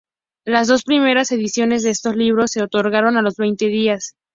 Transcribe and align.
Las 0.45 0.67
dos 0.67 0.81
primeras 0.83 1.31
ediciones 1.31 1.83
de 1.83 1.91
estos 1.91 2.15
libros 2.15 2.49
se 2.49 2.59
agotaron 2.61 3.17
a 3.17 3.21
los 3.21 3.35
veinte 3.35 3.67
días. 3.67 4.15